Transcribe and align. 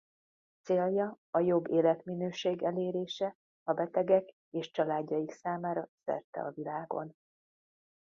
Célja 0.61 1.19
a 1.29 1.39
jobb 1.39 1.67
életminőség 1.69 2.63
elérése 2.63 3.37
a 3.63 3.73
betegek 3.73 4.35
és 4.49 4.71
családjaik 4.71 5.31
számára 5.31 5.89
szerte 6.05 6.41
a 6.41 6.51
világon. 6.51 7.15